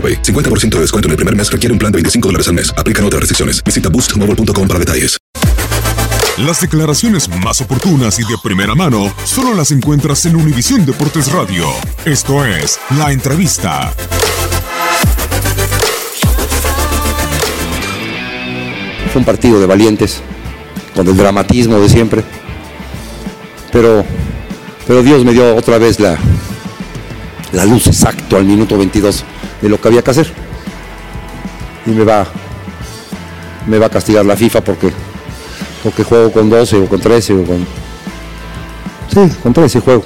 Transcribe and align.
AroPay. 0.00 0.22
50% 0.22 0.76
de 0.76 0.80
descuento 0.80 1.08
en 1.08 1.10
el 1.10 1.16
primer 1.16 1.36
mes 1.36 1.52
requiere 1.52 1.72
un 1.74 1.78
plan 1.78 1.92
de 1.92 1.96
25 1.96 2.28
dólares 2.28 2.48
al 2.48 2.54
mes. 2.54 2.72
Aplican 2.78 3.04
otras 3.04 3.20
restricciones. 3.20 3.62
Visita 3.62 3.90
boostmobile.com 3.90 4.66
para 4.66 4.80
detalles. 4.80 5.20
Las 6.38 6.62
declaraciones 6.62 7.28
más 7.44 7.60
oportunas 7.60 8.18
y 8.18 8.22
de 8.22 8.38
primera 8.42 8.74
mano 8.74 9.12
solo 9.24 9.52
las 9.54 9.72
encuentras 9.72 10.24
en 10.24 10.36
Univisión 10.36 10.86
Deportes 10.86 11.30
Radio. 11.30 11.66
Esto 12.06 12.46
es 12.46 12.80
La 12.96 13.12
Entrevista. 13.12 13.92
Fue 19.12 19.18
un 19.18 19.26
partido 19.26 19.60
de 19.60 19.66
valientes, 19.66 20.22
con 20.94 21.06
el 21.06 21.16
dramatismo 21.16 21.78
de 21.78 21.90
siempre. 21.90 22.24
Pero, 23.70 24.04
pero 24.86 25.02
Dios 25.02 25.24
me 25.26 25.32
dio 25.32 25.54
otra 25.56 25.76
vez 25.76 26.00
la, 26.00 26.16
la 27.52 27.64
luz 27.64 27.86
exacto 27.86 28.36
al 28.36 28.44
minuto 28.44 28.76
22 28.78 29.24
de 29.60 29.68
lo 29.68 29.80
que 29.80 29.88
había 29.88 30.02
que 30.02 30.10
hacer. 30.10 30.32
Y 31.86 31.90
me 31.90 32.04
va, 32.04 32.26
me 33.66 33.78
va 33.78 33.86
a 33.86 33.90
castigar 33.90 34.24
la 34.24 34.36
FIFA 34.36 34.62
porque, 34.62 34.92
porque 35.82 36.04
juego 36.04 36.30
con 36.32 36.48
12 36.48 36.76
o 36.78 36.86
con 36.86 37.00
13 37.00 37.34
o 37.34 37.44
con... 37.44 37.66
Sí, 39.12 39.34
con 39.42 39.52
13 39.52 39.80
juego. 39.80 40.04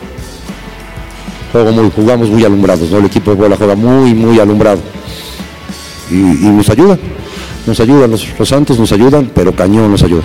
Juego 1.52 1.72
muy, 1.72 1.90
jugamos 1.90 2.30
muy 2.30 2.44
alumbrados, 2.44 2.90
¿no? 2.90 2.98
El 2.98 3.04
equipo 3.06 3.30
de 3.30 3.36
bola 3.36 3.56
juega 3.56 3.74
muy, 3.74 4.14
muy 4.14 4.40
alumbrado. 4.40 4.80
Y, 6.10 6.14
nos 6.14 6.68
ayudan, 6.68 6.98
nos 7.66 7.80
ayudan, 7.80 8.10
los, 8.10 8.26
los 8.38 8.48
Santos 8.48 8.78
nos 8.78 8.92
ayudan, 8.92 9.30
pero 9.34 9.54
Cañón 9.54 9.90
nos 9.90 10.02
ayuda. 10.02 10.24